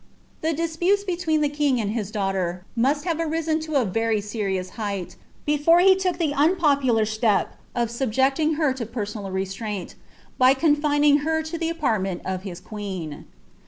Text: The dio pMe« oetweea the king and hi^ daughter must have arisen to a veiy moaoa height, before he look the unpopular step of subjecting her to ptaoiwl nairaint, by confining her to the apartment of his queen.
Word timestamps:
The 0.41 0.51
dio 0.51 0.65
pMe« 0.65 0.97
oetweea 1.05 1.39
the 1.41 1.47
king 1.47 1.79
and 1.79 1.91
hi^ 1.93 2.11
daughter 2.11 2.65
must 2.75 3.05
have 3.05 3.19
arisen 3.19 3.59
to 3.59 3.75
a 3.75 3.85
veiy 3.85 4.17
moaoa 4.17 4.69
height, 4.71 5.15
before 5.45 5.79
he 5.81 5.93
look 5.93 6.17
the 6.17 6.33
unpopular 6.33 7.05
step 7.05 7.55
of 7.75 7.91
subjecting 7.91 8.55
her 8.55 8.73
to 8.73 8.85
ptaoiwl 8.87 9.31
nairaint, 9.31 9.93
by 10.39 10.55
confining 10.55 11.17
her 11.17 11.43
to 11.43 11.55
the 11.55 11.69
apartment 11.69 12.23
of 12.25 12.41
his 12.41 12.59
queen. 12.59 13.25